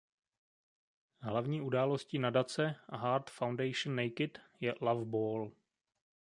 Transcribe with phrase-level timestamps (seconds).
[1.21, 5.51] Hlavní událostí nadace Heart Foundation Naked je "Love Ball".